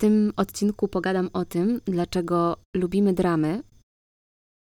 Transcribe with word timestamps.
tym 0.00 0.32
odcinku 0.36 0.88
pogadam 0.88 1.30
o 1.32 1.44
tym, 1.44 1.80
dlaczego 1.84 2.56
lubimy 2.76 3.12
dramy. 3.12 3.62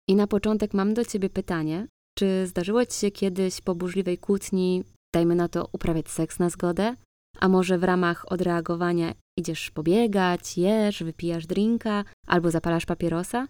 I 0.10 0.16
na 0.16 0.28
początek 0.28 0.74
mam 0.74 0.94
do 0.94 1.06
ciebie 1.06 1.30
pytanie: 1.30 1.88
czy 2.18 2.48
zdarzyło 2.48 2.86
ci 2.86 3.00
się 3.00 3.12
kiedyś 3.12 3.62
po 3.62 3.76
burzliwej 3.76 4.18
kłótni, 4.18 4.84
dajmy 5.16 5.36
na 5.36 5.48
to, 5.48 5.70
uprawiać 5.72 6.10
seks 6.10 6.40
na 6.40 6.50
zgodę? 6.50 6.96
A 7.40 7.50
może 7.50 7.78
w 7.78 7.84
ramach 7.84 8.32
odreagowania 8.32 9.14
idziesz 9.38 9.72
pobiegać, 9.72 10.58
jesz, 10.58 11.04
wypijasz 11.04 11.46
drinka 11.46 12.04
albo 12.28 12.52
zapalasz 12.52 12.86
papierosa? 12.86 13.48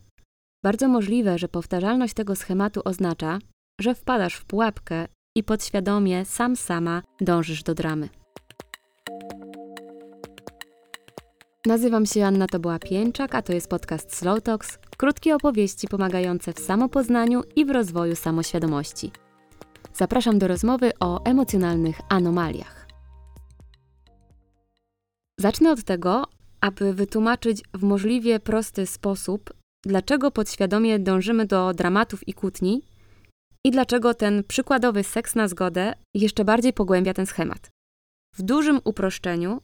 Bardzo 0.64 0.88
możliwe, 0.88 1.38
że 1.38 1.48
powtarzalność 1.48 2.14
tego 2.14 2.36
schematu 2.36 2.82
oznacza, 2.86 3.40
że 3.82 3.96
wpadasz 3.96 4.36
w 4.36 4.46
pułapkę 4.46 5.08
i 5.38 5.44
podświadomie 5.44 6.26
sam 6.26 6.56
sama 6.56 7.02
dążysz 7.22 7.64
do 7.64 7.76
dramy. 7.76 8.10
Nazywam 11.70 12.06
się 12.06 12.26
Anna 12.26 12.48
Toboła 12.48 12.80
Pięczak, 12.80 13.36
a 13.36 13.42
to 13.42 13.54
jest 13.54 13.70
podcast 13.70 14.16
Slow 14.16 14.42
Talks, 14.42 14.80
krótkie 14.98 15.36
opowieści 15.36 15.88
pomagające 15.88 16.54
w 16.54 16.60
samopoznaniu 16.60 17.44
i 17.56 17.66
w 17.66 17.70
rozwoju 17.70 18.16
samoświadomości. 18.16 19.12
Zapraszam 19.94 20.40
do 20.40 20.48
rozmowy 20.48 20.92
o 21.00 21.24
emocjonalnych 21.24 22.00
anomaliach. 22.10 22.88
Zacznę 25.40 25.72
od 25.72 25.84
tego, 25.84 26.26
aby 26.62 26.94
wytłumaczyć 26.94 27.62
w 27.74 27.84
możliwie 27.84 28.40
prosty 28.40 28.86
sposób, 28.86 29.54
dlaczego 29.86 30.32
podświadomie 30.32 31.00
dążymy 31.00 31.46
do 31.46 31.74
dramatów 31.74 32.28
i 32.28 32.34
kłótni 32.34 32.82
i 33.64 33.72
dlaczego 33.72 34.14
ten 34.14 34.44
przykładowy 34.44 35.04
seks 35.04 35.36
na 35.36 35.48
zgodę 35.48 35.94
jeszcze 36.14 36.46
bardziej 36.46 36.74
pogłębia 36.74 37.14
ten 37.14 37.26
schemat. 37.26 37.70
W 38.36 38.42
dużym 38.42 38.80
uproszczeniu, 38.84 39.62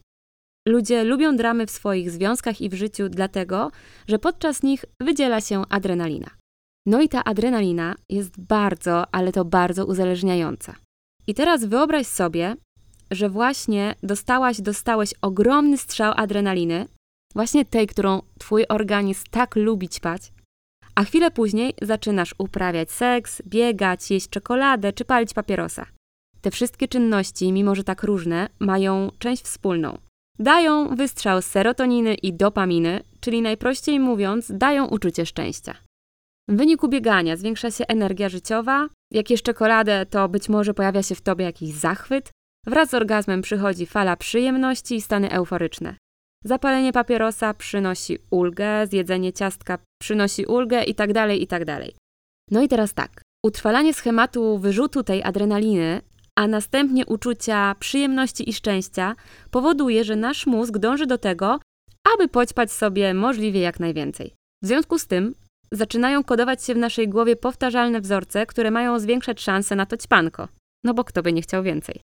ludzie 0.67 1.03
lubią 1.03 1.35
dramy 1.35 1.65
w 1.65 1.71
swoich 1.71 2.11
związkach 2.11 2.61
i 2.61 2.69
w 2.69 2.73
życiu 2.73 3.09
dlatego, 3.09 3.71
że 4.07 4.19
podczas 4.19 4.63
nich 4.63 4.85
wydziela 4.99 5.41
się 5.41 5.63
adrenalina. 5.69 6.29
No 6.85 7.01
i 7.01 7.09
ta 7.09 7.23
adrenalina 7.23 7.95
jest 8.09 8.39
bardzo, 8.41 9.15
ale 9.15 9.31
to 9.31 9.45
bardzo 9.45 9.85
uzależniająca. 9.85 10.75
I 11.27 11.33
teraz 11.33 11.65
wyobraź 11.65 12.07
sobie, 12.07 12.55
że 13.11 13.29
właśnie 13.29 13.95
dostałaś, 14.03 14.61
dostałeś 14.61 15.13
ogromny 15.21 15.77
strzał 15.77 16.13
adrenaliny, 16.15 16.87
właśnie 17.35 17.65
tej, 17.65 17.87
którą 17.87 18.21
twój 18.39 18.65
organizm 18.69 19.23
tak 19.31 19.55
lubi 19.55 19.89
ćpać, 19.89 20.31
a 20.95 21.03
chwilę 21.03 21.31
później 21.31 21.73
zaczynasz 21.81 22.35
uprawiać 22.37 22.91
seks, 22.91 23.41
biegać, 23.47 24.11
jeść 24.11 24.29
czekoladę 24.29 24.93
czy 24.93 25.05
palić 25.05 25.33
papierosa. 25.33 25.85
Te 26.41 26.51
wszystkie 26.51 26.87
czynności, 26.87 27.51
mimo 27.51 27.75
że 27.75 27.83
tak 27.83 28.03
różne, 28.03 28.49
mają 28.59 29.11
część 29.19 29.43
wspólną. 29.43 29.97
Dają 30.39 30.95
wystrzał 30.95 31.41
serotoniny 31.41 32.13
i 32.13 32.33
dopaminy, 32.33 33.01
czyli 33.19 33.41
najprościej 33.41 33.99
mówiąc, 33.99 34.51
dają 34.55 34.87
uczucie 34.87 35.25
szczęścia. 35.25 35.75
W 36.49 36.55
wyniku 36.57 36.87
biegania 36.87 37.37
zwiększa 37.37 37.71
się 37.71 37.85
energia 37.87 38.29
życiowa, 38.29 38.89
jak 39.11 39.29
jesz 39.29 39.43
czekoladę, 39.43 40.05
to 40.05 40.29
być 40.29 40.49
może 40.49 40.73
pojawia 40.73 41.03
się 41.03 41.15
w 41.15 41.21
tobie 41.21 41.45
jakiś 41.45 41.73
zachwyt, 41.73 42.31
wraz 42.65 42.89
z 42.89 42.93
orgazmem 42.93 43.41
przychodzi 43.41 43.85
fala 43.85 44.17
przyjemności 44.17 44.95
i 44.95 45.01
stany 45.01 45.31
euforyczne. 45.31 45.95
Zapalenie 46.43 46.93
papierosa 46.93 47.53
przynosi 47.53 48.17
ulgę, 48.29 48.87
zjedzenie 48.87 49.33
ciastka 49.33 49.77
przynosi 50.01 50.45
ulgę 50.45 50.83
i 50.83 50.95
tak 50.95 51.13
dalej, 51.13 51.41
i 51.41 51.47
tak. 51.47 51.63
No 52.51 52.61
i 52.61 52.67
teraz 52.67 52.93
tak. 52.93 53.21
Utrwalanie 53.45 53.93
schematu 53.93 54.57
wyrzutu 54.57 55.03
tej 55.03 55.23
adrenaliny, 55.23 56.01
a 56.35 56.47
następnie 56.47 57.05
uczucia 57.05 57.75
przyjemności 57.79 58.49
i 58.49 58.53
szczęścia 58.53 59.15
powoduje, 59.51 60.03
że 60.03 60.15
nasz 60.15 60.45
mózg 60.45 60.77
dąży 60.77 61.05
do 61.05 61.17
tego, 61.17 61.59
aby 62.13 62.27
poćpać 62.27 62.71
sobie 62.71 63.13
możliwie 63.13 63.59
jak 63.59 63.79
najwięcej. 63.79 64.33
W 64.63 64.67
związku 64.67 64.99
z 64.99 65.07
tym 65.07 65.35
zaczynają 65.71 66.23
kodować 66.23 66.63
się 66.63 66.73
w 66.73 66.77
naszej 66.77 67.09
głowie 67.09 67.35
powtarzalne 67.35 68.01
wzorce, 68.01 68.45
które 68.45 68.71
mają 68.71 68.99
zwiększać 68.99 69.41
szanse 69.41 69.75
na 69.75 69.85
to 69.85 69.97
ćpanko. 69.97 70.47
No 70.83 70.93
bo 70.93 71.03
kto 71.03 71.23
by 71.23 71.33
nie 71.33 71.41
chciał 71.41 71.63
więcej? 71.63 72.01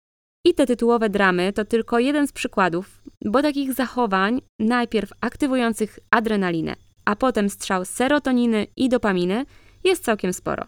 I 0.47 0.55
te 0.55 0.67
tytułowe 0.67 1.09
dramy 1.09 1.53
to 1.53 1.65
tylko 1.65 1.99
jeden 1.99 2.27
z 2.27 2.33
przykładów, 2.33 3.03
bo 3.25 3.43
takich 3.43 3.73
zachowań, 3.73 4.41
najpierw 4.61 5.11
aktywujących 5.21 5.99
adrenalinę, 6.11 6.75
a 7.05 7.17
potem 7.17 7.51
strzał 7.51 7.85
serotoniny 7.85 8.67
i 8.77 8.89
dopaminy, 8.89 9.47
jest 9.85 10.05
całkiem 10.05 10.33
sporo. 10.33 10.67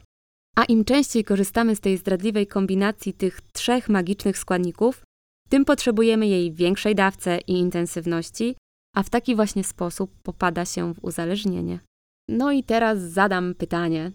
A 0.57 0.65
im 0.65 0.85
częściej 0.85 1.25
korzystamy 1.25 1.77
z 1.77 1.81
tej 1.81 1.97
zdradliwej 1.97 2.47
kombinacji 2.47 3.13
tych 3.13 3.41
trzech 3.41 3.89
magicznych 3.89 4.39
składników, 4.39 5.03
tym 5.49 5.65
potrzebujemy 5.65 6.27
jej 6.27 6.53
większej 6.53 6.95
dawce 6.95 7.39
i 7.47 7.53
intensywności, 7.53 8.57
a 8.97 9.03
w 9.03 9.11
taki 9.11 9.37
właśnie 9.37 9.65
sposób 9.65 10.11
popada 10.23 10.65
się 10.65 10.95
w 10.95 11.05
uzależnienie. 11.05 11.81
No 12.29 12.53
i 12.53 12.65
teraz 12.65 12.99
zadam 12.99 13.55
pytanie 13.55 14.13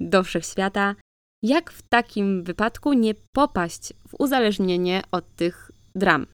do 0.00 0.22
wszechświata, 0.22 0.94
jak 1.42 1.70
w 1.70 1.82
takim 1.82 2.44
wypadku 2.44 2.92
nie 2.92 3.14
popaść 3.34 3.92
w 4.08 4.14
uzależnienie 4.18 5.02
od 5.10 5.36
tych 5.36 5.70
dram? 5.94 6.26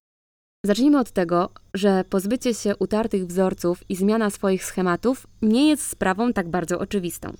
Zacznijmy 0.67 0.99
od 0.99 1.11
tego, 1.11 1.51
że 1.75 2.05
pozbycie 2.05 2.55
się 2.55 2.77
utartych 2.77 3.27
wzorców 3.27 3.91
i 3.91 3.97
zmiana 3.97 4.31
swoich 4.31 4.65
schematów 4.65 5.27
nie 5.43 5.69
jest 5.69 5.87
sprawą 5.87 6.33
tak 6.33 6.49
bardzo 6.49 6.79
oczywistą. 6.79 7.33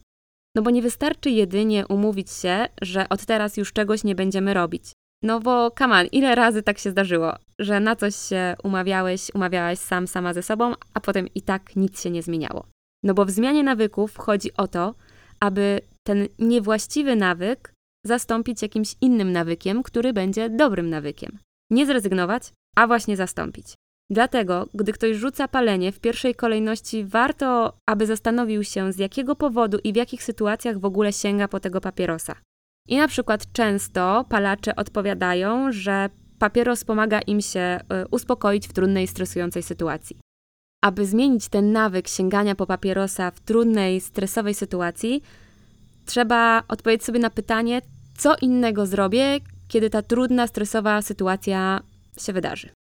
No 0.57 0.63
bo 0.63 0.71
nie 0.71 0.83
wystarczy 0.83 1.31
jedynie 1.31 1.87
umówić 1.87 2.31
się, 2.31 2.67
że 2.83 3.09
od 3.09 3.27
teraz 3.27 3.57
już 3.57 3.73
czegoś 3.73 4.05
nie 4.05 4.15
będziemy 4.15 4.55
robić. 4.55 4.93
No 5.23 5.41
bo 5.41 5.71
kaman, 5.71 6.07
ile 6.07 6.35
razy 6.35 6.63
tak 6.63 6.79
się 6.79 6.91
zdarzyło, 6.91 7.37
że 7.59 7.81
na 7.81 7.97
coś 7.97 8.17
się 8.17 8.57
umawiałeś, 8.65 9.31
umawiałaś 9.35 9.79
sam, 9.79 10.07
sama 10.07 10.35
ze 10.35 10.43
sobą, 10.43 10.75
a 10.95 11.01
potem 11.01 11.27
i 11.35 11.43
tak 11.43 11.77
nic 11.77 12.03
się 12.03 12.11
nie 12.11 12.23
zmieniało. 12.23 12.67
No 13.03 13.15
bo 13.15 13.25
w 13.25 13.31
zmianie 13.31 13.63
nawyków 13.63 14.17
chodzi 14.17 14.57
o 14.57 14.69
to, 14.69 14.95
aby 15.41 15.81
ten 16.07 16.29
niewłaściwy 16.39 17.17
nawyk 17.17 17.73
zastąpić 18.07 18.63
jakimś 18.63 18.95
innym 19.01 19.33
nawykiem, 19.33 19.83
który 19.83 20.13
będzie 20.13 20.51
dobrym 20.51 20.91
nawykiem. 20.91 21.39
Nie 21.71 21.87
zrezygnować, 21.87 22.53
a 22.77 22.87
właśnie 22.87 23.17
zastąpić. 23.17 23.75
Dlatego, 24.11 24.69
gdy 24.75 24.93
ktoś 24.93 25.17
rzuca 25.17 25.49
palenie, 25.49 25.93
w 25.93 26.01
pierwszej 26.01 26.35
kolejności 26.35 27.05
warto, 27.05 27.77
aby 27.87 28.07
zastanowił 28.07 28.65
się, 28.65 28.93
z 28.93 28.99
jakiego 28.99 29.37
powodu 29.37 29.79
i 29.85 29.93
w 29.93 29.97
jakich 29.97 30.23
sytuacjach 30.23 30.79
w 30.79 30.85
ogóle 30.85 31.13
sięga 31.13 31.49
po 31.49 31.61
tego 31.61 31.81
papierosa. 31.81 32.37
I 32.89 32.97
na 32.97 33.09
przykład 33.09 33.53
często 33.53 34.25
palacze 34.29 34.77
odpowiadają, 34.77 35.73
że 35.73 36.11
papieros 36.39 36.85
pomaga 36.85 37.21
im 37.21 37.41
się 37.41 37.81
y, 38.05 38.09
uspokoić 38.11 38.69
w 38.69 38.73
trudnej, 38.73 39.07
stresującej 39.07 39.63
sytuacji. 39.63 40.17
Aby 40.85 41.07
zmienić 41.07 41.49
ten 41.49 41.73
nawyk 41.73 42.09
sięgania 42.09 42.55
po 42.55 42.67
papierosa 42.67 43.31
w 43.31 43.41
trudnej, 43.41 44.01
stresowej 44.01 44.55
sytuacji, 44.55 45.23
trzeba 46.07 46.63
odpowiedzieć 46.69 47.05
sobie 47.05 47.21
na 47.21 47.31
pytanie, 47.31 47.83
co 48.19 48.37
innego 48.43 48.87
zrobię, 48.87 49.39
kiedy 49.69 49.91
ta 49.91 50.03
trudna, 50.03 50.47
stresowa 50.47 51.03
sytuacja 51.03 51.81
się 52.19 52.33
wydarzy. 52.33 52.80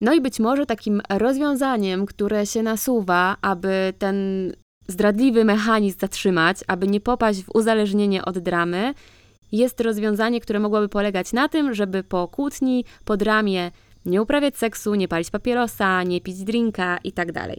No 0.00 0.14
i 0.14 0.20
być 0.20 0.40
może 0.40 0.66
takim 0.66 1.02
rozwiązaniem, 1.10 2.06
które 2.06 2.46
się 2.46 2.62
nasuwa, 2.62 3.36
aby 3.40 3.92
ten 3.98 4.16
zdradliwy 4.88 5.44
mechanizm 5.44 5.98
zatrzymać, 5.98 6.58
aby 6.66 6.88
nie 6.88 7.00
popaść 7.00 7.42
w 7.42 7.54
uzależnienie 7.54 8.24
od 8.24 8.38
dramy, 8.38 8.94
jest 9.52 9.80
rozwiązanie, 9.80 10.40
które 10.40 10.60
mogłoby 10.60 10.88
polegać 10.88 11.32
na 11.32 11.48
tym, 11.48 11.74
żeby 11.74 12.04
po 12.04 12.28
kłótni, 12.28 12.84
po 13.04 13.16
dramie 13.16 13.70
nie 14.06 14.22
uprawiać 14.22 14.56
seksu, 14.56 14.94
nie 14.94 15.08
palić 15.08 15.30
papierosa, 15.30 16.02
nie 16.02 16.20
pić 16.20 16.44
drinka 16.44 16.98
itd. 17.04 17.32
Tak 17.32 17.56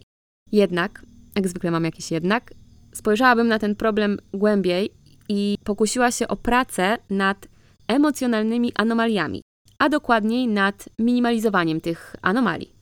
jednak, 0.52 1.06
jak 1.36 1.48
zwykle 1.48 1.72
mam 1.72 1.84
jakiś 1.84 2.12
jednak, 2.12 2.54
spojrzałabym 2.94 3.48
na 3.48 3.60
ten 3.60 3.76
problem 3.76 4.18
głębiej 4.34 4.90
i 5.30 5.58
pokusiła 5.64 6.12
się 6.12 6.28
o 6.28 6.36
pracę 6.36 6.98
nad 7.10 7.48
emocjonalnymi 7.88 8.72
anomaliami, 8.76 9.42
a 9.80 9.90
dokładniej 9.90 10.48
nad 10.48 10.90
minimalizowaniem 11.00 11.82
tych 11.82 12.16
anomalii. 12.22 12.78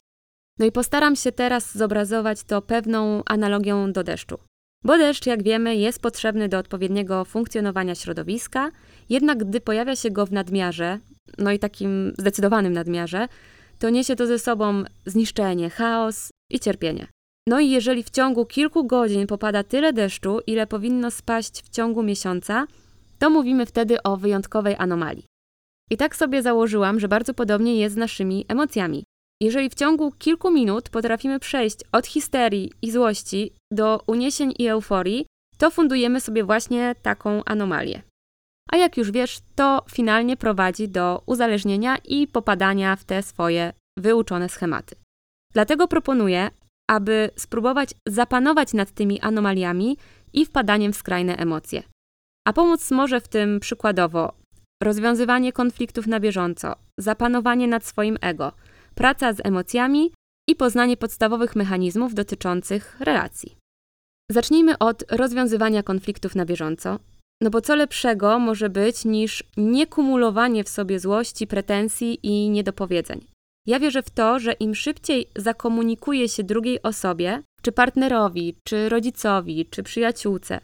No 0.58 0.66
i 0.66 0.72
postaram 0.72 1.16
się 1.16 1.32
teraz 1.32 1.76
zobrazować 1.76 2.42
to 2.42 2.62
pewną 2.62 3.22
analogią 3.24 3.92
do 3.92 4.04
deszczu. 4.04 4.38
Bo 4.84 4.98
deszcz, 4.98 5.26
jak 5.26 5.42
wiemy, 5.42 5.76
jest 5.76 6.02
potrzebny 6.02 6.48
do 6.48 6.58
odpowiedniego 6.58 7.24
funkcjonowania 7.24 7.94
środowiska, 7.94 8.70
jednak 9.08 9.44
gdy 9.44 9.60
pojawia 9.60 9.96
się 9.96 10.10
go 10.10 10.26
w 10.26 10.32
nadmiarze, 10.32 10.98
no 11.38 11.52
i 11.52 11.58
takim 11.58 12.12
zdecydowanym 12.18 12.72
nadmiarze, 12.72 13.28
to 13.78 13.90
niesie 13.90 14.16
to 14.16 14.26
ze 14.26 14.38
sobą 14.38 14.84
zniszczenie, 15.06 15.70
chaos 15.70 16.30
i 16.50 16.60
cierpienie. 16.60 17.06
No 17.48 17.60
i 17.60 17.70
jeżeli 17.70 18.02
w 18.02 18.10
ciągu 18.10 18.46
kilku 18.46 18.84
godzin 18.84 19.26
popada 19.26 19.64
tyle 19.64 19.92
deszczu, 19.92 20.38
ile 20.46 20.66
powinno 20.66 21.10
spaść 21.10 21.62
w 21.62 21.68
ciągu 21.68 22.02
miesiąca, 22.02 22.66
to 23.18 23.30
mówimy 23.30 23.66
wtedy 23.66 24.02
o 24.02 24.16
wyjątkowej 24.16 24.74
anomalii. 24.78 25.26
I 25.90 25.96
tak 25.96 26.16
sobie 26.16 26.42
założyłam, 26.42 27.00
że 27.00 27.08
bardzo 27.08 27.34
podobnie 27.34 27.76
jest 27.76 27.94
z 27.94 27.98
naszymi 27.98 28.44
emocjami. 28.48 29.04
Jeżeli 29.42 29.70
w 29.70 29.74
ciągu 29.74 30.12
kilku 30.12 30.50
minut 30.50 30.88
potrafimy 30.88 31.38
przejść 31.40 31.76
od 31.92 32.06
histerii 32.06 32.72
i 32.82 32.90
złości 32.90 33.52
do 33.72 34.00
uniesień 34.06 34.54
i 34.58 34.66
euforii, 34.66 35.26
to 35.58 35.70
fundujemy 35.70 36.20
sobie 36.20 36.44
właśnie 36.44 36.94
taką 37.02 37.44
anomalię. 37.44 38.02
A 38.72 38.76
jak 38.76 38.96
już 38.96 39.10
wiesz, 39.10 39.38
to 39.54 39.84
finalnie 39.90 40.36
prowadzi 40.36 40.88
do 40.88 41.22
uzależnienia 41.26 41.96
i 42.04 42.26
popadania 42.26 42.96
w 42.96 43.04
te 43.04 43.22
swoje 43.22 43.72
wyuczone 43.98 44.48
schematy. 44.48 44.96
Dlatego 45.52 45.88
proponuję, 45.88 46.50
aby 46.90 47.30
spróbować 47.36 47.90
zapanować 48.08 48.72
nad 48.72 48.90
tymi 48.90 49.20
anomaliami 49.20 49.96
i 50.32 50.46
wpadaniem 50.46 50.92
w 50.92 50.96
skrajne 50.96 51.36
emocje. 51.36 51.82
A 52.46 52.52
pomóc 52.52 52.90
może 52.90 53.20
w 53.20 53.28
tym 53.28 53.60
przykładowo 53.60 54.32
rozwiązywanie 54.82 55.52
konfliktów 55.52 56.06
na 56.06 56.20
bieżąco, 56.20 56.74
zapanowanie 56.98 57.68
nad 57.68 57.84
swoim 57.84 58.18
ego, 58.20 58.52
praca 58.94 59.32
z 59.32 59.46
emocjami 59.46 60.12
i 60.48 60.56
poznanie 60.56 60.96
podstawowych 60.96 61.56
mechanizmów 61.56 62.14
dotyczących 62.14 63.00
relacji. 63.00 63.56
Zacznijmy 64.30 64.78
od 64.78 65.04
rozwiązywania 65.12 65.82
konfliktów 65.82 66.34
na 66.34 66.44
bieżąco, 66.44 66.98
no 67.42 67.50
bo 67.50 67.60
co 67.60 67.76
lepszego 67.76 68.38
może 68.38 68.70
być 68.70 69.04
niż 69.04 69.44
niekumulowanie 69.56 70.64
w 70.64 70.68
sobie 70.68 71.00
złości, 71.00 71.46
pretensji 71.46 72.18
i 72.22 72.50
niedopowiedzeń. 72.50 73.26
Ja 73.66 73.80
wierzę 73.80 74.02
w 74.02 74.10
to, 74.10 74.38
że 74.38 74.52
im 74.52 74.74
szybciej 74.74 75.26
zakomunikuje 75.36 76.28
się 76.28 76.44
drugiej 76.44 76.82
osobie, 76.82 77.42
czy 77.62 77.72
partnerowi, 77.72 78.56
czy 78.64 78.88
rodzicowi, 78.88 79.66
czy 79.70 79.82
przyjaciółce, 79.82 80.60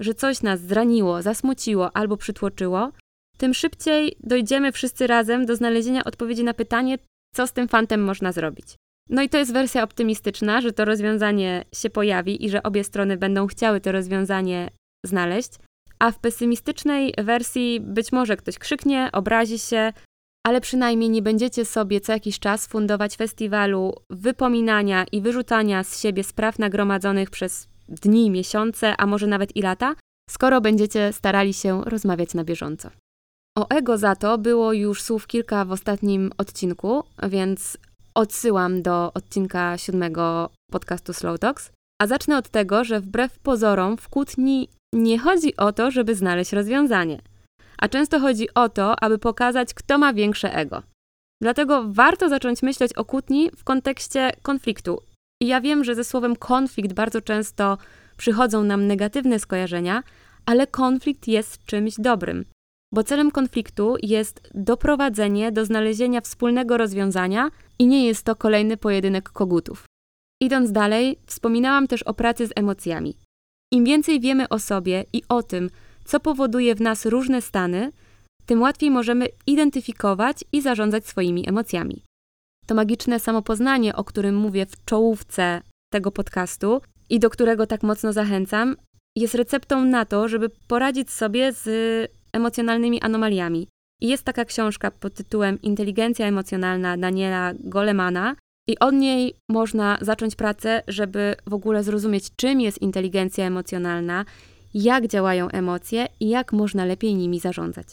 że 0.00 0.14
coś 0.14 0.42
nas 0.42 0.60
zraniło, 0.60 1.22
zasmuciło 1.22 1.96
albo 1.96 2.16
przytłoczyło, 2.16 2.92
tym 3.40 3.54
szybciej 3.54 4.16
dojdziemy 4.20 4.72
wszyscy 4.72 5.06
razem 5.06 5.46
do 5.46 5.56
znalezienia 5.56 6.04
odpowiedzi 6.04 6.44
na 6.44 6.54
pytanie, 6.54 6.98
co 7.34 7.46
z 7.46 7.52
tym 7.52 7.68
fantem 7.68 8.04
można 8.04 8.32
zrobić. 8.32 8.66
No 9.08 9.22
i 9.22 9.28
to 9.28 9.38
jest 9.38 9.52
wersja 9.52 9.82
optymistyczna, 9.82 10.60
że 10.60 10.72
to 10.72 10.84
rozwiązanie 10.84 11.64
się 11.74 11.90
pojawi 11.90 12.44
i 12.44 12.50
że 12.50 12.62
obie 12.62 12.84
strony 12.84 13.16
będą 13.16 13.46
chciały 13.46 13.80
to 13.80 13.92
rozwiązanie 13.92 14.70
znaleźć, 15.06 15.50
a 15.98 16.10
w 16.10 16.18
pesymistycznej 16.18 17.14
wersji 17.18 17.80
być 17.80 18.12
może 18.12 18.36
ktoś 18.36 18.58
krzyknie, 18.58 19.08
obrazi 19.12 19.58
się, 19.58 19.92
ale 20.46 20.60
przynajmniej 20.60 21.10
nie 21.10 21.22
będziecie 21.22 21.64
sobie 21.64 22.00
co 22.00 22.12
jakiś 22.12 22.38
czas 22.38 22.66
fundować 22.66 23.16
festiwalu 23.16 23.94
wypominania 24.10 25.04
i 25.12 25.20
wyrzucania 25.20 25.84
z 25.84 26.00
siebie 26.00 26.24
spraw 26.24 26.58
nagromadzonych 26.58 27.30
przez 27.30 27.68
dni, 27.88 28.30
miesiące, 28.30 28.96
a 28.96 29.06
może 29.06 29.26
nawet 29.26 29.56
i 29.56 29.62
lata, 29.62 29.94
skoro 30.30 30.60
będziecie 30.60 31.12
starali 31.12 31.54
się 31.54 31.82
rozmawiać 31.84 32.34
na 32.34 32.44
bieżąco. 32.44 32.90
O 33.58 33.66
ego 33.68 33.98
za 33.98 34.16
to 34.16 34.38
było 34.38 34.72
już 34.72 35.02
słów 35.02 35.26
kilka 35.26 35.64
w 35.64 35.72
ostatnim 35.72 36.32
odcinku, 36.38 37.04
więc 37.28 37.78
odsyłam 38.14 38.82
do 38.82 39.12
odcinka 39.14 39.78
siódmego 39.78 40.50
podcastu 40.70 41.12
Slow 41.12 41.38
Talks. 41.38 41.72
A 42.02 42.06
zacznę 42.06 42.38
od 42.38 42.48
tego, 42.48 42.84
że 42.84 43.00
wbrew 43.00 43.38
pozorom 43.38 43.96
w 43.96 44.08
kłótni 44.08 44.68
nie 44.94 45.18
chodzi 45.18 45.56
o 45.56 45.72
to, 45.72 45.90
żeby 45.90 46.14
znaleźć 46.14 46.52
rozwiązanie, 46.52 47.20
a 47.78 47.88
często 47.88 48.20
chodzi 48.20 48.54
o 48.54 48.68
to, 48.68 49.02
aby 49.02 49.18
pokazać, 49.18 49.74
kto 49.74 49.98
ma 49.98 50.12
większe 50.12 50.54
ego. 50.54 50.82
Dlatego 51.42 51.84
warto 51.88 52.28
zacząć 52.28 52.62
myśleć 52.62 52.92
o 52.92 53.04
kłótni 53.04 53.50
w 53.56 53.64
kontekście 53.64 54.32
konfliktu. 54.42 55.02
I 55.42 55.46
ja 55.46 55.60
wiem, 55.60 55.84
że 55.84 55.94
ze 55.94 56.04
słowem 56.04 56.36
konflikt 56.36 56.92
bardzo 56.92 57.20
często 57.20 57.78
przychodzą 58.16 58.64
nam 58.64 58.86
negatywne 58.86 59.38
skojarzenia, 59.38 60.02
ale 60.46 60.66
konflikt 60.66 61.28
jest 61.28 61.64
czymś 61.64 61.94
dobrym 61.98 62.44
bo 62.94 63.04
celem 63.04 63.30
konfliktu 63.30 63.96
jest 64.02 64.50
doprowadzenie 64.54 65.52
do 65.52 65.64
znalezienia 65.64 66.20
wspólnego 66.20 66.76
rozwiązania 66.76 67.50
i 67.78 67.86
nie 67.86 68.06
jest 68.06 68.24
to 68.24 68.36
kolejny 68.36 68.76
pojedynek 68.76 69.30
kogutów. 69.30 69.84
Idąc 70.42 70.72
dalej, 70.72 71.18
wspominałam 71.26 71.86
też 71.86 72.02
o 72.02 72.14
pracy 72.14 72.46
z 72.46 72.52
emocjami. 72.56 73.16
Im 73.72 73.84
więcej 73.84 74.20
wiemy 74.20 74.48
o 74.48 74.58
sobie 74.58 75.04
i 75.12 75.22
o 75.28 75.42
tym, 75.42 75.70
co 76.04 76.20
powoduje 76.20 76.74
w 76.74 76.80
nas 76.80 77.06
różne 77.06 77.42
stany, 77.42 77.92
tym 78.46 78.62
łatwiej 78.62 78.90
możemy 78.90 79.28
identyfikować 79.46 80.44
i 80.52 80.60
zarządzać 80.60 81.06
swoimi 81.06 81.48
emocjami. 81.48 82.02
To 82.66 82.74
magiczne 82.74 83.20
samopoznanie, 83.20 83.96
o 83.96 84.04
którym 84.04 84.36
mówię 84.36 84.66
w 84.66 84.84
czołówce 84.84 85.62
tego 85.92 86.10
podcastu 86.10 86.80
i 87.10 87.18
do 87.18 87.30
którego 87.30 87.66
tak 87.66 87.82
mocno 87.82 88.12
zachęcam, 88.12 88.76
jest 89.16 89.34
receptą 89.34 89.84
na 89.84 90.04
to, 90.04 90.28
żeby 90.28 90.50
poradzić 90.68 91.10
sobie 91.10 91.52
z 91.52 91.68
emocjonalnymi 92.32 93.00
anomaliami. 93.00 93.68
I 94.00 94.08
jest 94.08 94.24
taka 94.24 94.44
książka 94.44 94.90
pod 94.90 95.14
tytułem 95.14 95.62
Inteligencja 95.62 96.26
emocjonalna 96.26 96.96
Daniela 96.96 97.52
Golemana, 97.58 98.36
i 98.70 98.78
od 98.78 98.94
niej 98.94 99.34
można 99.48 99.98
zacząć 100.00 100.36
pracę, 100.36 100.82
żeby 100.88 101.34
w 101.46 101.54
ogóle 101.54 101.82
zrozumieć, 101.82 102.30
czym 102.36 102.60
jest 102.60 102.82
inteligencja 102.82 103.46
emocjonalna, 103.46 104.24
jak 104.74 105.06
działają 105.06 105.48
emocje 105.48 106.06
i 106.20 106.28
jak 106.28 106.52
można 106.52 106.84
lepiej 106.84 107.14
nimi 107.14 107.40
zarządzać. 107.40 107.86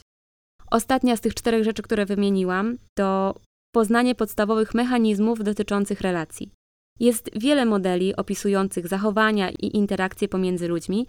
Ostatnia 0.72 1.16
z 1.16 1.22
tych 1.22 1.36
czterech 1.36 1.64
rzeczy, 1.64 1.82
które 1.82 2.06
wymieniłam, 2.06 2.78
to 2.98 3.36
poznanie 3.76 4.16
podstawowych 4.16 4.74
mechanizmów 4.74 5.44
dotyczących 5.44 6.02
relacji. 6.02 6.52
Jest 7.00 7.30
wiele 7.36 7.66
modeli 7.66 8.16
opisujących 8.16 8.88
zachowania 8.88 9.50
i 9.50 9.78
interakcje 9.78 10.28
pomiędzy 10.28 10.68
ludźmi, 10.68 11.08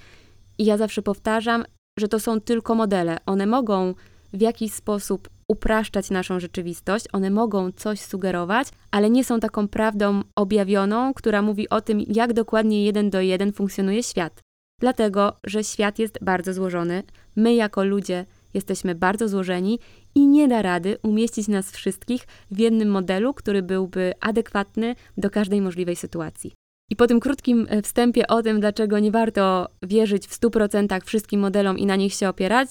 i 0.59 0.65
ja 0.65 0.77
zawsze 0.77 1.03
powtarzam, 1.03 1.65
że 1.99 2.09
to 2.09 2.21
są 2.21 2.41
tylko 2.41 2.75
modele. 2.75 3.17
One 3.27 3.47
mogą 3.47 3.95
w 4.33 4.41
jakiś 4.41 4.73
sposób 4.73 5.29
upraszczać 5.49 6.11
naszą 6.11 6.41
rzeczywistość, 6.41 7.05
one 7.13 7.31
mogą 7.31 7.73
coś 7.73 8.01
sugerować, 8.01 8.69
ale 8.91 9.11
nie 9.11 9.25
są 9.25 9.41
taką 9.41 9.69
prawdą 9.69 10.23
objawioną, 10.35 11.15
która 11.15 11.43
mówi 11.43 11.69
o 11.69 11.81
tym, 11.81 12.01
jak 12.01 12.33
dokładnie 12.33 12.85
jeden 12.85 13.11
do 13.11 13.21
jeden 13.21 13.53
funkcjonuje 13.53 14.03
świat. 14.03 14.41
Dlatego, 14.81 15.33
że 15.45 15.65
świat 15.65 15.99
jest 15.99 16.19
bardzo 16.23 16.53
złożony, 16.53 17.03
my 17.37 17.55
jako 17.55 17.85
ludzie 17.85 18.27
jesteśmy 18.55 18.95
bardzo 18.95 19.29
złożeni 19.29 19.79
i 20.15 20.27
nie 20.27 20.49
da 20.49 20.63
rady 20.63 20.99
umieścić 21.03 21.49
nas 21.49 21.71
wszystkich 21.71 22.27
w 22.51 22.59
jednym 22.59 22.91
modelu, 22.91 23.35
który 23.35 23.63
byłby 23.63 24.13
adekwatny 24.21 24.95
do 25.17 25.31
każdej 25.31 25.61
możliwej 25.61 25.97
sytuacji. 25.97 26.53
I 26.91 26.97
po 26.97 27.07
tym 27.07 27.21
krótkim 27.21 27.67
e, 27.71 27.83
wstępie 27.83 28.27
o 28.27 28.43
tym, 28.43 28.61
dlaczego 28.61 28.99
nie 28.99 29.11
warto 29.11 29.69
wierzyć 29.83 30.27
w 30.27 30.41
100% 30.41 31.05
wszystkim 31.05 31.41
modelom 31.41 31.79
i 31.79 31.87
na 31.87 31.97
nich 31.97 32.15
się 32.15 32.29
opierać, 32.29 32.69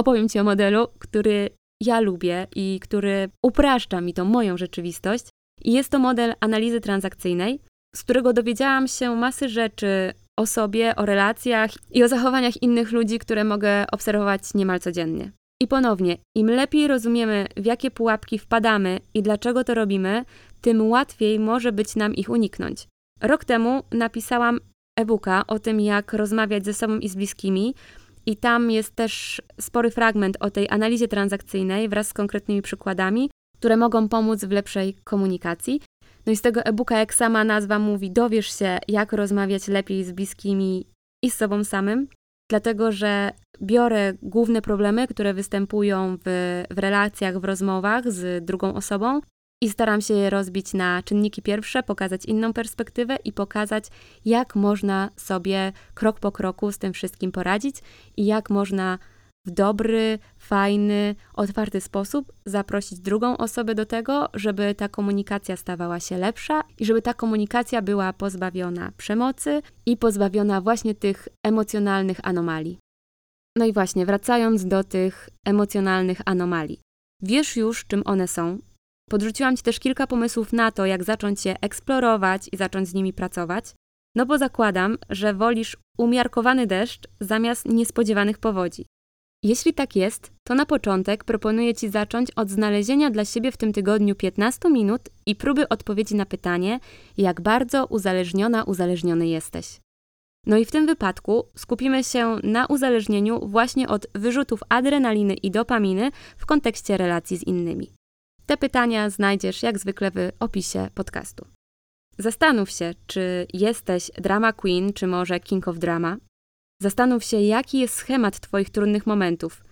opowiem 0.00 0.28
Ci 0.28 0.38
o 0.38 0.44
modelu, 0.44 0.86
który 0.98 1.50
ja 1.82 2.00
lubię 2.00 2.46
i 2.56 2.80
który 2.82 3.28
upraszcza 3.44 4.00
mi 4.00 4.14
tą 4.14 4.24
moją 4.24 4.56
rzeczywistość. 4.56 5.24
I 5.64 5.72
jest 5.72 5.90
to 5.90 5.98
model 5.98 6.34
analizy 6.40 6.80
transakcyjnej, 6.80 7.60
z 7.96 8.02
którego 8.02 8.32
dowiedziałam 8.32 8.88
się 8.88 9.16
masy 9.16 9.48
rzeczy 9.48 10.12
o 10.38 10.46
sobie, 10.46 10.96
o 10.96 11.06
relacjach 11.06 11.70
i 11.90 12.04
o 12.04 12.08
zachowaniach 12.08 12.62
innych 12.62 12.92
ludzi, 12.92 13.18
które 13.18 13.44
mogę 13.44 13.84
obserwować 13.92 14.42
niemal 14.54 14.80
codziennie. 14.80 15.32
I 15.62 15.68
ponownie, 15.68 16.18
im 16.36 16.50
lepiej 16.50 16.88
rozumiemy, 16.88 17.46
w 17.56 17.64
jakie 17.64 17.90
pułapki 17.90 18.38
wpadamy 18.38 19.00
i 19.14 19.22
dlaczego 19.22 19.64
to 19.64 19.74
robimy, 19.74 20.24
tym 20.60 20.88
łatwiej 20.88 21.38
może 21.38 21.72
być 21.72 21.96
nam 21.96 22.14
ich 22.14 22.30
uniknąć. 22.30 22.86
Rok 23.20 23.44
temu 23.44 23.82
napisałam 23.92 24.60
e-booka 24.96 25.46
o 25.46 25.58
tym, 25.58 25.80
jak 25.80 26.12
rozmawiać 26.12 26.64
ze 26.64 26.74
sobą 26.74 26.98
i 26.98 27.08
z 27.08 27.14
bliskimi. 27.14 27.74
I 28.26 28.36
tam 28.36 28.70
jest 28.70 28.94
też 28.94 29.42
spory 29.60 29.90
fragment 29.90 30.36
o 30.40 30.50
tej 30.50 30.68
analizie 30.68 31.08
transakcyjnej 31.08 31.88
wraz 31.88 32.08
z 32.08 32.12
konkretnymi 32.12 32.62
przykładami, 32.62 33.30
które 33.58 33.76
mogą 33.76 34.08
pomóc 34.08 34.44
w 34.44 34.50
lepszej 34.50 34.96
komunikacji. 35.04 35.80
No 36.26 36.32
i 36.32 36.36
z 36.36 36.42
tego 36.42 36.62
e-booka, 36.64 36.98
jak 36.98 37.14
sama 37.14 37.44
nazwa 37.44 37.78
mówi, 37.78 38.10
dowiesz 38.10 38.58
się, 38.58 38.78
jak 38.88 39.12
rozmawiać 39.12 39.68
lepiej 39.68 40.04
z 40.04 40.12
bliskimi 40.12 40.86
i 41.24 41.30
z 41.30 41.36
sobą 41.36 41.64
samym, 41.64 42.08
dlatego 42.50 42.92
że 42.92 43.32
biorę 43.62 44.14
główne 44.22 44.62
problemy, 44.62 45.08
które 45.08 45.34
występują 45.34 46.16
w, 46.24 46.64
w 46.70 46.78
relacjach, 46.78 47.38
w 47.38 47.44
rozmowach 47.44 48.10
z 48.10 48.44
drugą 48.44 48.74
osobą 48.74 49.20
i 49.62 49.70
staram 49.70 50.00
się 50.00 50.14
je 50.14 50.30
rozbić 50.30 50.74
na 50.74 51.02
czynniki 51.02 51.42
pierwsze, 51.42 51.82
pokazać 51.82 52.24
inną 52.24 52.52
perspektywę 52.52 53.16
i 53.24 53.32
pokazać, 53.32 53.84
jak 54.24 54.56
można 54.56 55.10
sobie 55.16 55.72
krok 55.94 56.20
po 56.20 56.32
kroku 56.32 56.72
z 56.72 56.78
tym 56.78 56.92
wszystkim 56.92 57.32
poradzić 57.32 57.76
i 58.16 58.26
jak 58.26 58.50
można 58.50 58.98
w 59.46 59.50
dobry, 59.50 60.18
fajny, 60.38 61.14
otwarty 61.34 61.80
sposób 61.80 62.32
zaprosić 62.46 63.00
drugą 63.00 63.36
osobę 63.36 63.74
do 63.74 63.86
tego, 63.86 64.28
żeby 64.34 64.74
ta 64.74 64.88
komunikacja 64.88 65.56
stawała 65.56 66.00
się 66.00 66.18
lepsza 66.18 66.62
i 66.78 66.84
żeby 66.84 67.02
ta 67.02 67.14
komunikacja 67.14 67.82
była 67.82 68.12
pozbawiona 68.12 68.92
przemocy 68.96 69.62
i 69.86 69.96
pozbawiona 69.96 70.60
właśnie 70.60 70.94
tych 70.94 71.28
emocjonalnych 71.42 72.20
anomalii. 72.22 72.78
No 73.56 73.64
i 73.64 73.72
właśnie, 73.72 74.06
wracając 74.06 74.66
do 74.66 74.84
tych 74.84 75.28
emocjonalnych 75.46 76.20
anomalii. 76.24 76.80
Wiesz 77.22 77.56
już, 77.56 77.84
czym 77.84 78.02
one 78.04 78.28
są, 78.28 78.58
Podrzuciłam 79.10 79.56
Ci 79.56 79.62
też 79.62 79.80
kilka 79.80 80.06
pomysłów 80.06 80.52
na 80.52 80.72
to, 80.72 80.86
jak 80.86 81.04
zacząć 81.04 81.44
je 81.44 81.60
eksplorować 81.60 82.48
i 82.52 82.56
zacząć 82.56 82.88
z 82.88 82.94
nimi 82.94 83.12
pracować, 83.12 83.64
no 84.16 84.26
bo 84.26 84.38
zakładam, 84.38 84.98
że 85.10 85.34
wolisz 85.34 85.76
umiarkowany 85.98 86.66
deszcz 86.66 87.08
zamiast 87.20 87.68
niespodziewanych 87.68 88.38
powodzi. 88.38 88.86
Jeśli 89.42 89.74
tak 89.74 89.96
jest, 89.96 90.32
to 90.48 90.54
na 90.54 90.66
początek 90.66 91.24
proponuję 91.24 91.74
Ci 91.74 91.88
zacząć 91.88 92.30
od 92.30 92.50
znalezienia 92.50 93.10
dla 93.10 93.24
siebie 93.24 93.52
w 93.52 93.56
tym 93.56 93.72
tygodniu 93.72 94.14
15 94.14 94.70
minut 94.70 95.02
i 95.26 95.36
próby 95.36 95.68
odpowiedzi 95.68 96.14
na 96.14 96.26
pytanie, 96.26 96.80
jak 97.18 97.40
bardzo 97.40 97.86
uzależniona, 97.86 98.64
uzależniony 98.64 99.28
jesteś. 99.28 99.80
No 100.46 100.56
i 100.56 100.64
w 100.64 100.70
tym 100.70 100.86
wypadku 100.86 101.44
skupimy 101.56 102.04
się 102.04 102.36
na 102.42 102.66
uzależnieniu 102.66 103.46
właśnie 103.46 103.88
od 103.88 104.06
wyrzutów 104.14 104.60
adrenaliny 104.68 105.34
i 105.34 105.50
dopaminy 105.50 106.10
w 106.36 106.46
kontekście 106.46 106.96
relacji 106.96 107.36
z 107.36 107.42
innymi. 107.42 107.99
Te 108.50 108.56
pytania 108.56 109.10
znajdziesz 109.10 109.62
jak 109.62 109.78
zwykle 109.78 110.10
w 110.10 110.30
opisie 110.40 110.88
podcastu. 110.94 111.46
Zastanów 112.18 112.70
się, 112.70 112.94
czy 113.06 113.46
jesteś 113.52 114.10
drama 114.18 114.52
queen, 114.52 114.92
czy 114.92 115.06
może 115.06 115.40
king 115.40 115.68
of 115.68 115.78
drama. 115.78 116.16
Zastanów 116.82 117.24
się, 117.24 117.40
jaki 117.40 117.78
jest 117.78 117.94
schemat 117.94 118.40
Twoich 118.40 118.70
trudnych 118.70 119.06
momentów. 119.06 119.64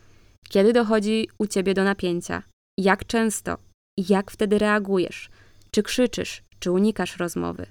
Kiedy 0.48 0.72
dochodzi 0.72 1.28
u 1.38 1.46
Ciebie 1.46 1.74
do 1.74 1.84
napięcia? 1.84 2.42
Jak 2.80 3.06
często? 3.06 3.58
Jak 3.96 4.30
wtedy 4.30 4.58
reagujesz? 4.58 5.30
Czy 5.70 5.82
krzyczysz? 5.82 6.42
Czy 6.58 6.70
unikasz 6.70 7.16
rozmowy? 7.16 7.66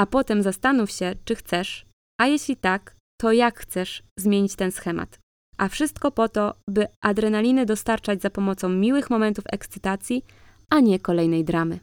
A 0.00 0.06
potem 0.06 0.42
zastanów 0.42 0.90
się, 0.90 1.14
czy 1.24 1.34
chcesz, 1.34 1.86
a 2.20 2.26
jeśli 2.26 2.56
tak, 2.56 2.96
to 3.20 3.32
jak 3.32 3.58
chcesz 3.58 4.02
zmienić 4.18 4.56
ten 4.56 4.72
schemat. 4.72 5.18
A 5.56 5.68
wszystko 5.68 6.10
po 6.10 6.28
to, 6.28 6.54
by 6.68 6.86
adrenaliny 7.00 7.66
dostarczać 7.66 8.22
za 8.22 8.30
pomocą 8.30 8.68
miłych 8.68 9.10
momentów 9.10 9.44
ekscytacji, 9.52 10.24
a 10.70 10.80
nie 10.80 10.98
kolejnej 10.98 11.44
dramy. 11.44 11.78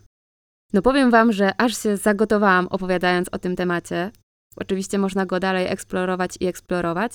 No 0.74 0.82
powiem 0.82 1.12
Wam, 1.12 1.34
że 1.34 1.52
aż 1.58 1.78
się 1.78 1.98
zagotowałam 1.98 2.68
opowiadając 2.68 3.30
o 3.30 3.38
tym 3.38 3.56
temacie. 3.56 4.12
Oczywiście 4.56 4.98
można 4.98 5.26
go 5.26 5.40
dalej 5.40 5.68
eksplorować 5.68 6.38
i 6.40 6.46
eksplorować, 6.46 7.12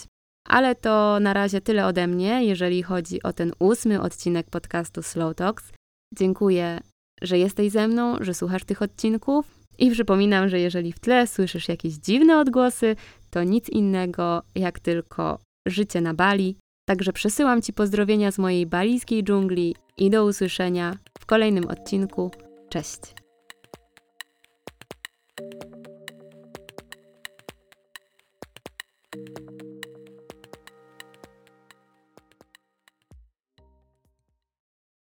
ale 0.48 0.74
to 0.74 1.20
na 1.20 1.32
razie 1.32 1.60
tyle 1.60 1.86
ode 1.86 2.06
mnie, 2.06 2.44
jeżeli 2.44 2.82
chodzi 2.82 3.22
o 3.22 3.32
ten 3.32 3.52
ósmy 3.58 4.00
odcinek 4.00 4.50
podcastu 4.50 5.02
Slow 5.02 5.34
Talks. 5.34 5.72
Dziękuję, 6.14 6.80
że 7.22 7.38
jesteś 7.38 7.72
ze 7.72 7.88
mną, 7.88 8.16
że 8.20 8.34
słuchasz 8.34 8.64
tych 8.64 8.82
odcinków. 8.82 9.56
I 9.78 9.90
przypominam, 9.90 10.48
że 10.48 10.60
jeżeli 10.60 10.92
w 10.92 10.98
tle 10.98 11.26
słyszysz 11.26 11.68
jakieś 11.68 11.94
dziwne 11.94 12.38
odgłosy, 12.38 12.96
to 13.30 13.42
nic 13.42 13.68
innego 13.68 14.42
jak 14.54 14.80
tylko 14.80 15.38
życie 15.66 16.00
na 16.00 16.14
Bali. 16.14 16.56
Także 16.88 17.12
przesyłam 17.12 17.62
Ci 17.62 17.72
pozdrowienia 17.72 18.30
z 18.30 18.38
mojej 18.38 18.66
balijskiej 18.66 19.24
dżungli 19.24 19.76
i 19.96 20.10
do 20.10 20.24
usłyszenia 20.24 20.96
w 21.18 21.26
kolejnym 21.26 21.68
odcinku. 21.68 22.30
Cześć! 22.68 23.00